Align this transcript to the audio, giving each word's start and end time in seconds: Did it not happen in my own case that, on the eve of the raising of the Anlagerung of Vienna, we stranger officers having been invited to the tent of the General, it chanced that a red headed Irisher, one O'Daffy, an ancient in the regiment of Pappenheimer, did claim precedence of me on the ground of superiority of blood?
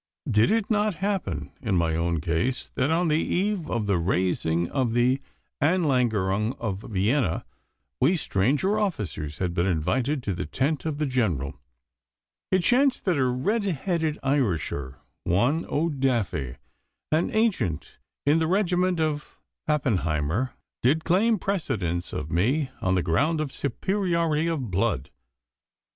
Did 0.27 0.49
it 0.49 0.71
not 0.71 0.95
happen 0.95 1.51
in 1.61 1.77
my 1.77 1.95
own 1.95 2.21
case 2.21 2.69
that, 2.69 2.89
on 2.89 3.07
the 3.07 3.19
eve 3.21 3.69
of 3.69 3.85
the 3.85 3.99
raising 3.99 4.67
of 4.71 4.95
the 4.95 5.21
Anlagerung 5.61 6.57
of 6.57 6.79
Vienna, 6.81 7.45
we 7.99 8.17
stranger 8.17 8.79
officers 8.79 9.37
having 9.37 9.53
been 9.53 9.67
invited 9.67 10.23
to 10.23 10.33
the 10.33 10.47
tent 10.47 10.85
of 10.85 10.97
the 10.97 11.05
General, 11.05 11.53
it 12.49 12.63
chanced 12.63 13.05
that 13.05 13.17
a 13.17 13.25
red 13.25 13.61
headed 13.63 14.17
Irisher, 14.23 14.95
one 15.23 15.67
O'Daffy, 15.69 16.55
an 17.11 17.29
ancient 17.31 17.99
in 18.25 18.39
the 18.39 18.47
regiment 18.47 18.99
of 18.99 19.37
Pappenheimer, 19.69 20.53
did 20.81 21.03
claim 21.03 21.37
precedence 21.37 22.11
of 22.11 22.31
me 22.31 22.71
on 22.81 22.95
the 22.95 23.03
ground 23.03 23.39
of 23.39 23.53
superiority 23.53 24.47
of 24.47 24.71
blood? 24.71 25.11